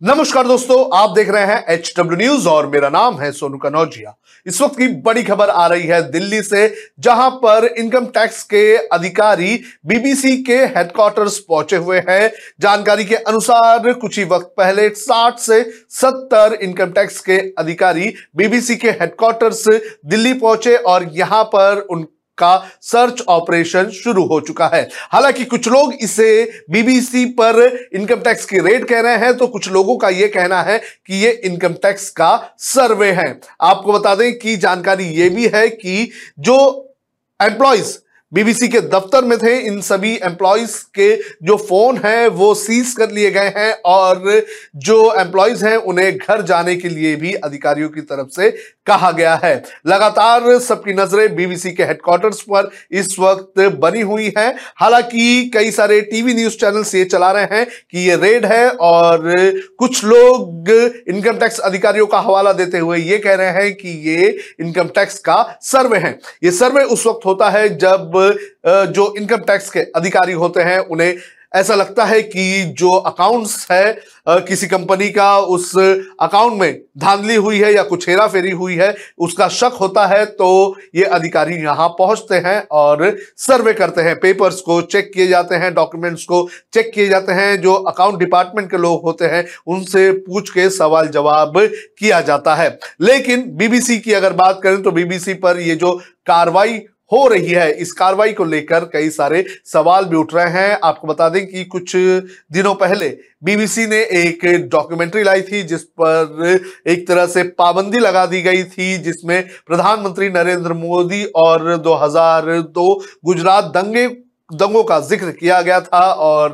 नमस्कार 0.00 0.46
दोस्तों, 0.46 0.76
आप 0.94 1.10
देख 1.10 1.28
रहे 1.28 1.44
हैं 1.46 1.64
एच 1.68 1.92
डब्ल्यू 1.96 2.16
न्यूज़ 2.18 2.46
और 2.48 2.66
मेरा 2.66 2.88
नाम 2.88 3.18
है 3.20 3.30
सोनू 3.32 3.58
कनौजिया। 3.58 4.14
इस 4.46 4.60
वक्त 4.60 4.76
की 4.78 4.86
बड़ी 5.00 5.22
खबर 5.22 5.48
आ 5.50 5.66
रही 5.66 5.86
है 5.86 6.00
दिल्ली 6.10 6.40
से, 6.42 6.74
जहाँ 7.00 7.30
पर 7.34 7.64
इनकम 7.68 8.06
टैक्स 8.06 8.42
के 8.44 8.76
अधिकारी 8.76 9.60
बीबीसी 9.86 10.36
के 10.42 10.56
हेडक्वार्टर्स 10.56 11.38
पहुँचे 11.40 11.76
हुए 11.76 11.98
हैं। 12.08 12.30
जानकारी 12.60 13.04
के 13.04 13.14
अनुसार, 13.14 13.92
कुछ 13.92 14.18
ही 14.18 14.24
वक्त 14.24 14.52
पहले 14.56 14.88
60 14.96 15.38
से 15.38 15.62
70 15.92 16.52
इनकम 16.54 16.92
टैक्स 16.92 17.20
के 17.20 17.38
अधिकारी 17.58 18.12
बीबीसी 18.36 18.76
के 18.76 18.90
हेडक्वार्टर्स 18.90 19.64
दिल्ली 20.06 20.32
पहुँचे 20.34 20.76
और 20.76 21.08
यहाँ 21.12 21.42
पर 21.46 21.86
उन 21.90 22.06
का 22.40 22.56
सर्च 22.82 23.22
ऑपरेशन 23.28 23.90
शुरू 23.94 24.24
हो 24.24 24.40
चुका 24.40 24.66
है। 24.66 24.82
हालाँकि 25.12 25.44
कुछ 25.44 25.68
लोग 25.68 25.94
इसे 25.94 26.28
बीबीसी 26.70 27.24
पर 27.40 27.88
इनकम 27.94 28.20
टैक्स 28.20 28.44
की 28.44 28.58
रेट 28.60 28.84
कह 28.84 29.00
रहे 29.00 29.16
हैं 29.16 29.36
तो 29.36 29.46
कुछ 29.46 29.70
लोगों 29.70 29.96
का 29.96 30.08
यह 30.10 30.30
कहना 30.34 30.62
है 30.62 30.78
कि 30.78 31.24
यह 31.24 31.40
इनकम 31.44 31.74
टैक्स 31.82 32.08
का 32.10 32.30
सर्वे 32.58 33.10
है। 33.12 33.40
आपको 33.60 33.92
बता 33.92 34.14
दें 34.14 34.32
कि 34.38 34.56
जानकारी 34.58 35.04
यह 35.12 35.30
भी 35.30 35.48
है 35.54 35.68
कि 35.70 36.10
जो 36.38 36.56
एम्प्लॉयज़ 37.40 37.96
बीबीसी 38.32 38.68
के 38.68 38.80
दफ्तर 38.80 39.24
में 39.24 39.36
थे। 39.38 39.56
इन 39.58 39.80
सभी 39.80 40.14
एम्प्लॉयज़ 40.24 40.76
के 40.94 41.14
जो 41.42 41.56
फ़ोन 41.58 41.96
हैं, 41.96 42.26
वो 42.28 42.54
सीज 42.54 42.92
कर 42.92 43.10
लिए 43.10 43.30
गए 43.30 43.52
हैं 43.56 43.72
और 43.84 44.42
जो 44.76 44.98
एम्प्लॉयज़ 45.14 45.64
हैं, 45.66 45.76
उन्हें 45.76 46.16
घर 46.18 46.42
जाने 46.42 46.76
के 46.76 46.88
लिए 46.88 47.14
भी 47.16 47.32
अधिकारियों 47.34 47.88
की 47.88 48.00
तरफ़ 48.02 48.28
से 48.36 48.50
कहा 48.86 49.10
गया 49.10 49.34
है। 49.44 49.54
लगातार 49.86 50.58
सबकी 50.58 50.92
नज़रें 50.92 51.34
बीबीसी 51.36 51.70
के 51.72 51.82
हेडक्वार्टर्स 51.82 52.40
पर 52.42 52.70
इस 52.92 53.16
वक्त 53.18 53.60
बनी 53.80 54.00
हुई 54.00 54.32
हैं। 54.38 54.54
हालाँकि 54.76 55.50
कई 55.54 55.70
सारे 55.70 56.00
टीवी 56.02 56.34
न्यूज़ 56.34 56.56
चैनल्स 56.56 56.94
ये 56.94 57.04
चला 57.04 57.30
रहे 57.32 57.44
हैं 57.52 57.66
कि 57.66 58.08
ये 58.08 58.16
रेड 58.16 58.46
है 58.46 58.70
और 58.70 59.20
कुछ 59.78 60.04
लोग 60.04 60.70
इनकम 61.08 61.38
टैक्स 61.38 61.58
अधिकारियों 61.60 62.06
का 62.06 62.18
हवाला 62.20 62.52
देते 62.52 62.78
हुए 62.78 62.98
ये 62.98 63.18
कह 63.18 63.34
रहे 63.34 63.50
हैं 63.54 63.74
कि 63.74 63.88
ये 64.08 64.36
इनकम 64.60 64.88
टैक्स 64.94 65.18
का 65.18 65.42
सर्वे 65.62 65.98
है। 65.98 66.18
ये 66.44 66.50
सर्वे 66.52 66.84
उस 66.84 67.06
वक्त 67.06 67.26
होता 67.26 67.50
है 67.50 67.68
जब 67.78 68.19
जो 68.92 69.12
इनकम 69.18 69.44
टैक्स 69.46 69.70
के 69.70 69.80
अधिकारी 69.96 70.32
होते 70.34 70.60
हैं, 70.62 70.78
उन्हें 70.80 71.14
ऐसा 71.54 71.74
लगता 71.74 72.04
है 72.04 72.20
कि 72.22 72.62
जो 72.78 72.90
अकाउंट्स 72.90 73.66
है 73.70 74.00
किसी 74.28 74.66
कंपनी 74.66 75.08
का 75.10 75.38
उस 75.38 75.72
अकाउंट 75.76 76.60
में 76.60 76.80
धांधली 76.98 77.34
हुई 77.36 77.58
है 77.58 77.72
या 77.74 77.82
कुछ 77.82 78.08
हेरा 78.08 78.26
फेरी 78.26 78.50
हुई 78.50 78.74
है, 78.74 78.94
उसका 79.18 79.48
शक 79.48 79.76
होता 79.80 80.06
है 80.06 80.24
तो 80.26 80.76
ये 80.94 81.04
अधिकारी 81.06 81.56
यहाँ 81.56 81.88
पहुँचते 81.98 82.34
हैं 82.36 82.62
और 82.72 83.16
सर्वे 83.38 83.72
करते 83.72 84.02
हैं। 84.02 84.14
पेपर्स 84.20 84.60
को 84.60 84.80
चेक 84.82 85.10
किए 85.14 85.26
जाते 85.26 85.54
हैं 85.54 85.72
डॉक्यूमेंट्स 85.74 86.24
को 86.24 86.48
चेक 86.72 86.92
किए 86.94 87.08
जाते 87.08 87.32
हैं। 87.32 87.60
जो 87.60 87.74
अकाउंट 87.74 88.18
डिपार्टमेंट 88.18 88.70
के 88.70 88.78
लोग 88.78 89.02
होते 89.02 89.24
हैं, 89.24 89.44
उनसे 89.66 90.10
पूछ 90.12 90.50
के 90.50 90.68
सवाल 90.70 91.08
जवाब 91.08 91.58
किया 91.58 92.20
जाता 92.20 92.54
है। 92.54 92.78
लेकिन 93.00 93.44
बीबीसी 93.56 93.98
की 93.98 94.12
अगर 94.12 94.32
बात 94.34 94.60
करें 94.62 94.82
तो 94.82 94.90
बीबीसी 94.92 95.34
पर 95.36 95.60
ये 95.60 95.76
जो 95.76 95.92
कार्रवाई 96.26 96.80
हो 97.12 97.26
रही 97.28 97.50
है। 97.50 97.72
इस 97.72 97.92
कार्रवाई 97.92 98.32
को 98.32 98.44
लेकर 98.44 98.84
कई 98.84 99.10
सारे 99.10 99.44
सवाल 99.64 100.04
भी 100.04 100.16
उठ 100.16 100.34
रहे 100.34 100.50
हैं। 100.52 100.78
आपको 100.84 101.06
बता 101.06 101.28
दें 101.28 101.46
कि 101.46 101.64
कुछ 101.64 101.96
दिनों 101.96 102.74
पहले 102.74 103.08
बीबीसी 103.44 103.86
ने 103.86 103.96
एक 103.96 104.68
डॉक्यूमेंट्री 104.68 105.22
लाई 105.22 105.42
थी, 105.42 105.62
जिस 105.62 105.82
पर 106.00 106.60
एक 106.88 107.06
तरह 107.08 107.26
से 107.26 107.42
पाबंदी 107.42 107.98
लगा 107.98 108.24
दी 108.26 108.42
गई 108.42 108.62
थी, 108.64 108.96
जिसमें 108.98 109.46
प्रधानमंत्री 109.66 110.28
नरेंद्र 110.28 110.72
मोदी 110.72 111.24
और 111.24 111.76
2002 111.76 112.94
गुजरात 113.24 113.64
दंगे 113.64 114.06
दंगों 114.52 114.82
का 114.84 114.98
ज़िक्र 115.00 115.30
किया 115.30 115.60
गया 115.62 115.80
था 115.80 116.00
और 116.12 116.52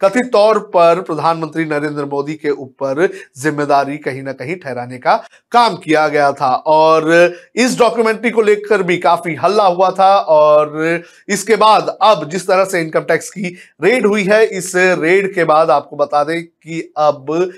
कथित 0.00 0.30
तौर 0.32 0.58
पर 0.74 1.00
प्रधानमंत्री 1.02 1.64
नरेंद्र 1.64 2.04
मोदी 2.04 2.34
के 2.34 2.50
ऊपर 2.50 3.08
ज़िम्मेदारी 3.38 3.96
कहीं 3.98 4.22
ना 4.22 4.32
कहीं 4.32 4.56
ठहराने 4.56 4.98
का 4.98 5.16
काम 5.52 5.76
किया 5.76 6.06
गया 6.08 6.30
था। 6.32 6.54
और 6.56 7.10
इस 7.56 7.78
डॉक्यूमेंट्री 7.78 8.30
को 8.30 8.42
लेकर 8.42 8.82
भी 8.82 8.96
काफ़ी 8.98 9.34
हल्ला 9.34 9.66
हुआ 9.66 9.90
था 9.90 10.14
और 10.18 11.02
इसके 11.28 11.56
बाद 11.56 11.96
अब 12.02 12.28
जिस 12.30 12.46
तरह 12.46 12.64
से 12.64 12.80
इनकम 12.80 13.00
टैक्स 13.02 13.30
की 13.30 13.56
रेड 13.84 14.06
हुई 14.06 14.24
है, 14.24 14.44
इस 14.46 14.72
रेड 14.76 15.34
के 15.34 15.44
बाद 15.44 15.70
आपको 15.70 15.96
बता 15.96 16.24
दें 16.24 16.42
कि 16.42 16.80
अब 16.98 17.50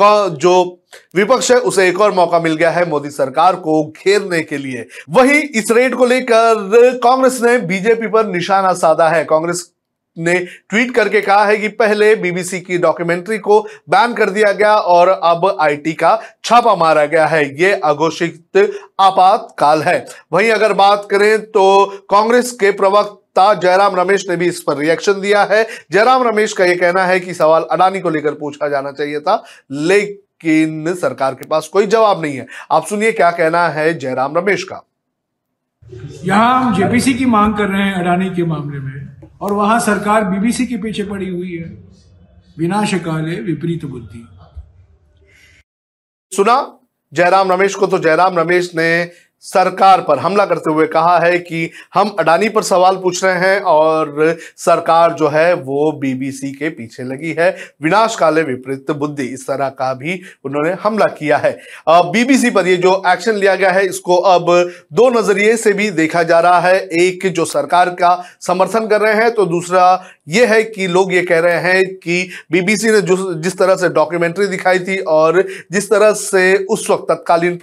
जो 0.00 0.82
विपक्ष 1.14 1.50
है, 1.50 1.58
उसे 1.58 1.88
एक 1.88 2.00
और 2.00 2.12
मौका 2.12 2.40
मिल 2.40 2.56
गया 2.56 2.70
है 2.70 2.88
मोदी 2.88 3.10
सरकार 3.10 3.56
को 3.56 3.82
घेरने 3.84 4.40
के 4.40 4.58
लिए। 4.58 4.86
वहीं 5.10 5.42
इस 5.54 5.70
रेड 5.70 5.94
को 5.94 6.06
लेकर 6.06 6.98
कांग्रेस 7.02 7.40
ने 7.42 7.58
बीजेपी 7.58 8.06
पर 8.06 8.26
निशाना 8.26 8.72
साधा 8.72 9.08
है। 9.08 9.24
कांग्रेस 9.24 9.70
ने 10.16 10.38
ट्वीट 10.68 10.94
करके 10.94 11.20
कहा 11.20 11.44
है 11.46 11.56
कि 11.56 11.68
पहले 11.68 12.14
बीबीसी 12.14 12.60
की 12.60 12.78
डॉक्यूमेंट्री 12.78 13.38
को 13.38 13.60
बैन 13.88 14.14
कर 14.14 14.30
दिया 14.30 14.52
गया 14.52 14.74
और 14.74 15.08
अब 15.08 15.56
आईटी 15.60 15.92
का 15.92 16.20
छापा 16.44 16.74
मारा 16.74 17.04
गया 17.04 17.26
है। 17.26 17.44
यह 17.62 17.80
अघोषित 17.84 18.56
आपातकाल 19.00 19.82
है। 19.82 20.06
वहीं 20.32 20.50
अगर 20.50 20.72
बात 20.72 21.06
करें 21.10 21.38
तो 21.42 21.84
कांग्रेस 22.10 22.52
के 22.52 22.70
प्रवक्ता 22.70 23.25
जयराम 23.54 23.96
रमेश 23.96 24.28
ने 24.28 24.36
भी 24.36 24.46
इस 24.46 24.60
पर 24.62 24.76
रिएक्शन 24.76 25.20
दिया 25.20 25.42
है। 25.44 25.66
जयराम 25.92 26.22
रमेश 26.22 26.52
का 26.52 26.64
यह 26.64 26.76
कहना 26.76 27.04
है 27.04 27.18
कि 27.20 27.34
सवाल 27.34 27.62
अडानी 27.62 28.00
को 28.00 28.10
लेकर 28.10 28.34
पूछा 28.34 28.68
जाना 28.68 28.92
चाहिए 28.92 29.20
था 29.20 29.42
लेकिन 29.70 30.94
सरकार 30.94 31.34
के 31.34 31.46
पास 31.46 31.68
कोई 31.68 31.86
जवाब 31.86 32.22
नहीं 32.22 32.36
है। 32.36 32.46
आप 32.70 32.86
सुनिए 32.86 33.12
क्या 33.12 33.30
कहना 33.30 33.68
है 33.68 33.92
जयराम 33.98 34.36
रमेश 34.38 34.62
का। 34.62 34.82
यहाँ 36.24 36.62
हम 36.62 36.74
जेपीसी 36.76 37.14
की 37.14 37.26
मांग 37.26 37.54
कर 37.54 37.68
रहे 37.68 37.82
हैं 37.82 37.94
अडानी 37.94 38.30
के 38.30 38.44
मामले 38.44 38.78
में 38.78 39.16
और 39.40 39.52
वहाँ 39.52 39.78
सरकार 39.80 40.24
बीबीसी 40.24 40.66
के 40.66 40.76
पीछे 40.76 41.02
पड़ी 41.02 41.28
हुई 41.28 41.56
है। 41.56 41.68
विनाशकाले 42.58 43.40
विपरीत 43.42 43.84
बुद्धि। 43.84 44.26
सुना? 46.32 46.78
जयराम 47.12 47.52
रमेश 47.52 47.74
को 47.74 47.86
तो 47.86 47.98
जयराम 47.98 48.38
रमेश 48.38 48.70
ने 48.76 48.88
सरकार 49.44 50.00
पर 50.00 50.18
हमला 50.18 50.44
करते 50.46 50.72
हुए 50.72 50.86
कहा 50.86 51.18
है 51.18 51.38
कि 51.38 51.70
हम 51.94 52.08
अडानी 52.20 52.48
पर 52.48 52.62
सवाल 52.62 52.96
पूछ 52.96 53.22
रहे 53.24 53.34
हैं 53.38 53.60
और 53.62 54.36
सरकार 54.56 55.12
जो 55.12 55.28
है 55.28 55.52
वो 55.54 55.90
बीबीसी 56.00 56.50
के 56.52 56.68
पीछे 56.70 57.02
लगी 57.02 57.32
है। 57.38 57.50
विनाश 57.82 58.16
काले 58.16 58.42
विपरीत 58.42 58.90
बुद्धि, 58.92 59.24
इस 59.24 59.46
तरह 59.46 59.68
का 59.70 59.92
भी 59.94 60.20
उन्होंने 60.44 60.72
हमला 60.82 61.06
किया 61.08 61.36
है। 61.36 61.52
बीबीसी 61.88 62.50
पर 62.50 62.66
ये 62.66 62.76
जो 62.78 63.02
एक्शन 63.08 63.34
लिया 63.34 63.54
गया 63.54 63.70
है, 63.70 63.86
इसको 63.86 64.16
अब 64.16 64.46
दो 64.92 65.08
नज़रिए 65.10 65.56
से 65.56 65.72
भी 65.72 65.90
देखा 65.92 66.22
जा 66.22 66.40
रहा 66.40 66.60
है। 66.60 66.78
एक, 66.78 67.26
जो 67.26 67.44
सरकार 67.44 67.90
का 67.92 68.22
समर्थन 68.40 68.86
कर 68.86 69.00
रहे 69.00 69.14
हैं 69.14 69.30
तो 69.34 69.46
दूसरा 69.46 70.04
ये 70.28 70.46
है 70.46 70.62
कि 70.64 70.86
लोग 70.88 71.12
ये 71.12 71.22
कह 71.22 71.38
रहे 71.40 71.58
हैं 71.62 71.84
कि 71.96 72.28
बीबीसी 72.52 72.90
ने 72.90 73.00
जिस 73.40 73.58
तरह 73.58 73.76
से 73.76 73.88
डॉक्यूमेंट्री 73.90 74.46
दिखाई 74.46 74.78
थी 74.78 74.98
और 75.10 75.42
जिस 75.72 75.88
तरह 75.90 76.12
से 76.14 76.56
उस 76.66 76.88
वक्त 76.90 77.06
तत्कालीन 77.10 77.58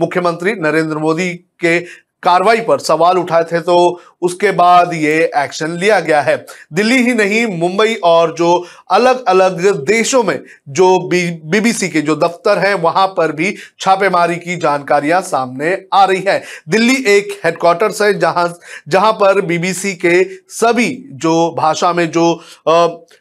मुख्यमंत्री 0.00 0.52
नरेंद्र 0.54 0.98
मोदी 1.04 1.32
के 1.60 1.78
कार्रवाई 2.22 2.60
पर 2.60 2.78
सवाल 2.80 3.18
उठाए 3.18 3.44
थे 3.44 3.58
तो 3.60 3.74
उसके 4.22 4.50
बाद 4.52 4.92
ये 4.94 5.14
एक्शन 5.36 5.70
लिया 5.70 5.98
गया 6.00 6.20
है। 6.22 6.36
दिल्ली 6.72 6.96
ही 6.98 7.14
नहीं, 7.14 7.46
मुंबई 7.48 7.94
और 8.04 8.32
जो 8.34 8.66
अलग 8.90 9.24
अलग 9.24 9.60
देशों 9.86 10.22
में 10.24 10.38
जो 10.70 10.86
बीबीसी 11.08 11.88
के 11.88 12.00
जो 12.00 12.16
दफ्तर 12.16 12.58
हैं, 12.58 12.74
वहाँ 12.76 13.06
पर 13.08 13.32
भी 13.32 13.54
छापेमारी 13.80 14.36
की 14.36 14.56
जानकारियाँ 14.56 15.20
सामने 15.22 15.76
आ 15.92 16.04
रही 16.04 16.22
है। 16.28 16.42
दिल्ली 16.68 16.96
एक 17.08 17.38
हेडक्वार्टर्स 17.44 18.00
है, 18.02 18.12
जहाँ 18.14 18.58
जहाँ 18.88 19.12
पर 19.14 19.40
बीबीसी 19.42 19.94
के 19.96 20.24
सभी 20.52 20.88
जो 21.16 21.54
भाषा 21.58 21.92
में 21.92 22.10
जो 22.10 22.24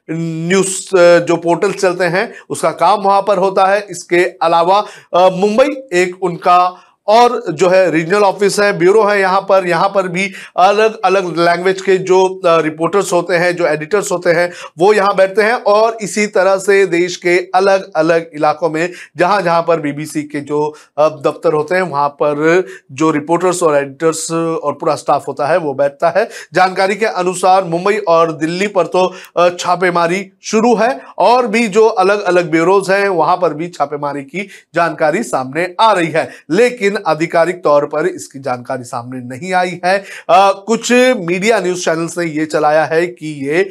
न्यूज़ 0.09 0.79
जो 1.27 1.35
पोर्टल 1.37 1.71
चलते 1.73 2.05
हैं, 2.05 2.31
उसका 2.49 2.71
काम 2.73 3.01
वहाँ 3.01 3.21
पर 3.21 3.37
होता 3.37 3.65
है। 3.65 3.85
इसके 3.89 4.23
अलावा 4.41 4.81
मुंबई 5.15 5.69
एक 5.93 6.23
उनका 6.23 6.59
और 7.07 7.41
जो 7.51 7.69
है 7.69 7.89
रीजनल 7.91 8.23
ऑफ़िस 8.23 8.59
है 8.59 8.71
ब्यूरो 8.77 9.03
है 9.03 9.19
यहाँ 9.19 9.39
पर। 9.49 9.67
यहाँ 9.67 9.89
पर 9.89 10.07
भी 10.07 10.31
अलग 10.57 10.99
अलग 11.05 11.37
लैंग्वेज 11.39 11.81
के 11.81 11.97
जो 11.99 12.41
रिपोर्टर्स 12.45 13.11
होते 13.13 13.35
हैं, 13.35 13.55
जो 13.55 13.65
एडिटर्स 13.67 14.11
होते 14.11 14.31
हैं, 14.31 14.51
वो 14.79 14.91
यहाँ 14.93 15.15
बैठते 15.15 15.41
हैं 15.41 15.53
और 15.53 15.97
इसी 16.01 16.25
तरह 16.29 16.57
से 16.57 16.85
देश 16.87 17.15
के 17.17 17.37
अलग 17.55 17.91
अलग 17.95 18.29
इलाकों 18.35 18.69
में, 18.69 18.89
जहाँ 19.17 19.41
जहाँ 19.41 19.61
पर 19.63 19.79
बीबीसी 19.81 20.23
के 20.23 20.39
जो 20.41 20.73
दफ्तर 20.99 21.53
होते 21.53 21.75
हैं, 21.75 21.81
वहाँ 21.83 22.09
पर 22.21 22.63
जो 22.93 23.11
रिपोर्टर्स 23.11 23.61
और 23.63 23.77
एडिटर्स 23.77 24.29
और 24.31 24.73
पूरा 24.73 24.95
स्टाफ 24.95 25.27
होता 25.27 25.47
है, 25.47 25.57
वो 25.57 25.73
बैठता 25.73 26.09
है। 26.09 26.27
जानकारी 26.53 26.95
के 26.95 27.05
अनुसार 27.05 27.63
मुंबई 27.65 27.97
और 27.99 28.31
दिल्ली 28.33 28.67
पर 28.69 28.87
तो 28.87 29.49
छापेमारी 29.49 30.25
शुरू 30.43 30.73
है 30.75 30.89
और 31.19 31.47
भी 31.47 31.67
जो 31.69 31.85
अलग 31.85 32.21
अलग 32.23 32.49
ब्यूरोज 32.51 32.89
हैं, 32.91 33.07
वहाँ 33.09 33.37
पर 33.37 33.53
भी 33.53 33.67
छापेमारी 33.69 34.21
की 34.23 34.47
जानकारी 34.75 35.23
सामने 35.25 35.67
आ 35.79 35.91
रही 35.93 36.11
है। 36.11 36.29
लेकिन 36.51 36.92
लेकिन 36.93 37.03
आधिकारिक 37.07 37.63
तौर 37.63 37.85
पर 37.85 38.07
इसकी 38.07 38.39
जानकारी 38.39 38.83
सामने 38.85 39.19
नहीं 39.27 39.53
आई 39.53 39.79
है। 39.85 39.97
आ, 40.29 40.51
कुछ 40.51 40.91
मीडिया 41.19 41.59
न्यूज़ 41.59 41.85
चैनल्स 41.85 42.17
ने 42.17 42.25
यह 42.25 42.45
चलाया 42.47 42.83
है 42.85 43.05
कि 43.07 43.27
ये 43.47 43.61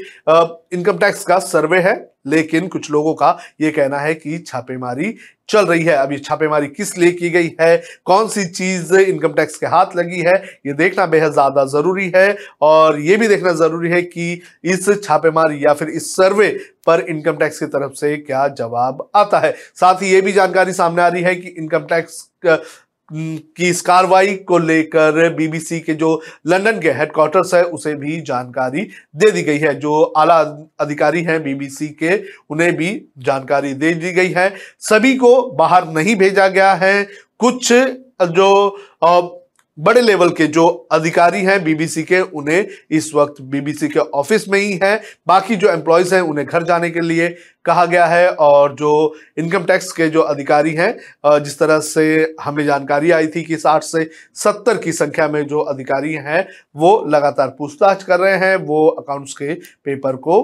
इनकम 0.73 0.99
टैक्स 0.99 1.25
का 1.25 1.39
सर्वे 1.41 1.79
है 1.81 2.01
लेकिन 2.27 2.67
कुछ 2.69 2.91
लोगों 2.91 3.13
का 3.15 3.39
यह 3.61 3.71
कहना 3.77 3.99
है 3.99 4.15
कि 4.15 4.39
छापेमारी 4.39 5.15
चल 5.49 5.67
रही 5.67 5.85
है। 5.85 5.95
ये 6.11 6.19
छापेमारी 6.19 6.67
किस 6.69 6.97
लिए 6.99 7.11
की 7.13 7.31
गई 7.31 7.51
है? 7.61 7.83
कौन 8.07 8.29
सी 8.29 8.45
चीज़ 8.47 8.95
इनकम 8.97 9.33
टैक्स 9.33 9.57
के 9.57 9.67
हाथ 9.67 9.97
लगी 9.97 10.21
है? 10.21 10.35
ये 10.67 10.73
देखना 10.73 11.07
बेहद 11.07 11.33
ज़्यादा 11.33 11.65
ज़रूरी 11.67 12.11
है 12.17 12.37
और 12.63 13.01
ये 13.01 13.17
भी 13.17 13.29
देखना 13.29 13.53
ज़रूरी 13.55 13.91
है 13.91 14.03
कि 14.05 14.33
इस 14.65 14.89
छापेमारी 15.05 15.65
या 15.65 15.75
फिर 15.75 15.89
इस 15.91 16.11
सर्वे 16.17 16.49
पर 16.87 17.05
इनकम 17.09 17.37
टैक्स 17.37 17.59
की 17.59 17.67
तरफ़ 17.69 17.93
से 17.95 18.17
क्या 18.19 18.47
जवाब 18.51 19.09
आता 19.17 19.39
है। 19.41 19.53
साथ 19.75 20.03
ही 20.03 20.13
ये 20.13 20.21
भी 20.21 20.33
जानकारी 20.33 20.73
सामने 20.73 21.03
आ 21.03 21.09
रही 21.09 21.23
है 21.23 21.35
कि 21.37 21.49
इनकम 21.49 21.87
टैक्स 21.87 22.29
की 23.15 23.69
इस 23.69 23.81
कार्रवाई 23.81 24.35
को 24.37 24.59
लेकर 24.59 25.29
बीबीसी 25.35 25.81
के 25.81 25.95
जो 25.95 26.21
लंदन 26.47 26.81
के 26.81 26.91
हेडक्वार्टर्स 26.91 27.55
है, 27.55 27.63
उसे 27.65 27.95
भी 27.95 28.21
जानकारी 28.21 28.81
दे 29.17 29.31
दी 29.31 29.43
गई 29.43 29.59
है। 29.59 29.75
जो 29.75 30.03
आला 30.03 30.39
अधिकारी 30.81 31.23
हैं 31.23 31.43
बीबीसी 31.43 31.89
के, 31.89 32.23
उन्हें 32.51 32.77
भी 32.77 32.91
जानकारी 33.19 33.75
दे 33.75 33.95
दी 33.95 34.13
गई 34.13 34.33
है। 34.33 34.55
सभी 34.81 35.15
को 35.17 35.51
बाहर 35.53 35.89
नहीं 35.89 36.17
भेजा 36.17 36.49
गया 36.49 36.73
है। 36.75 37.09
कुछ 37.39 37.73
जो 38.23 38.51
बड़े 39.79 40.01
लेवल 40.01 40.31
के 40.31 40.47
जो 40.47 40.67
अधिकारी 40.93 41.41
हैं 41.43 41.63
बीबीसी 41.65 42.03
के, 42.03 42.21
उन्हें 42.21 42.67
इस 42.91 43.11
वक्त 43.15 43.41
बीबीसी 43.43 43.89
के 43.89 43.99
ऑफ़िस 43.99 44.49
में 44.49 44.59
ही 44.59 44.73
हैं। 44.83 45.01
बाकी 45.27 45.57
जो 45.57 45.69
एम्प्लॉयज़ 45.69 46.15
हैं, 46.15 46.21
उन्हें 46.23 46.47
घर 46.47 46.63
जाने 46.63 46.91
के 46.91 47.01
लिए 47.01 47.29
कहा 47.65 47.85
गया 47.87 48.07
है 48.07 48.29
और 48.31 48.75
जो 48.75 49.15
इनकम 49.39 49.65
टैक्स 49.65 49.91
के 49.93 50.09
जो 50.09 50.21
अधिकारी 50.23 50.75
हैं 50.75 51.43
जिस 51.45 51.59
तरह 51.59 51.79
से 51.81 52.35
हमें 52.43 52.65
जानकारी 52.65 53.11
आई 53.11 53.27
थी 53.27 53.43
कि 53.43 53.57
60 53.57 53.83
से 53.83 54.09
70 54.37 54.79
की 54.79 54.93
संख्या 54.93 55.29
में 55.29 55.47
जो 55.47 55.61
अधिकारी 55.61 56.13
हैं, 56.15 56.47
वो 56.77 57.05
लगातार 57.09 57.55
पूछताछ 57.59 58.03
कर 58.03 58.21
रहे 58.21 58.37
हैं, 58.37 58.57
वो 58.57 58.87
अकाउंट्स 58.89 59.33
के 59.33 59.55
पेपर 59.55 60.17
को 60.17 60.43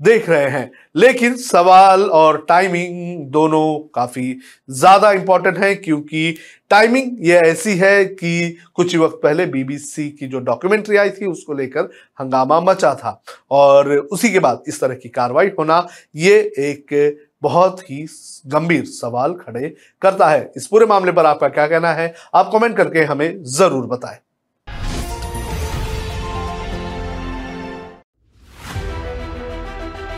देख 0.00 0.28
रहे 0.28 0.48
हैं। 0.50 0.70
लेकिन 0.96 1.36
सवाल 1.36 2.02
और 2.02 2.44
टाइमिंग 2.48 3.26
दोनों 3.30 3.78
काफ़ी 3.94 4.38
ज़्यादा 4.70 5.10
इंपॉर्टेंट 5.12 5.58
है 5.58 5.74
क्योंकि 5.74 6.34
टाइमिंग 6.70 7.26
ये 7.26 7.36
ऐसी 7.40 7.76
है 7.78 8.04
कि 8.04 8.56
कुछ 8.74 8.92
ही 8.92 8.98
वक्त 8.98 9.18
पहले 9.22 9.46
बीबीसी 9.46 10.08
की 10.10 10.26
जो 10.26 10.40
डॉक्यूमेंट्री 10.40 10.96
आई 10.96 11.10
थी, 11.10 11.26
उसको 11.26 11.52
लेकर 11.52 11.90
हंगामा 12.20 12.60
मचा 12.62 12.94
था। 12.94 13.20
और 13.50 13.92
उसी 13.92 14.32
के 14.32 14.38
बाद 14.38 14.62
इस 14.68 14.80
तरह 14.80 14.94
की 14.94 15.08
कार्रवाई 15.08 15.50
होना, 15.58 15.86
ये 16.16 16.38
एक 16.60 17.22
बहुत 17.42 17.80
ही 17.82 18.04
गंभीर 18.46 18.84
सवाल 18.86 19.34
खड़े 19.36 19.74
करता 20.02 20.28
है। 20.28 20.52
इस 20.56 20.66
पूरे 20.66 20.86
मामले 20.86 21.12
पर 21.12 21.26
आपका 21.26 21.48
क्या 21.48 21.66
कहना 21.66 21.92
है? 21.92 22.14
आप 22.34 22.50
कमेंट 22.52 22.76
करके 22.76 23.04
हमें 23.04 23.42
ज़रूर 23.44 23.86
बताएँ। 23.86 24.18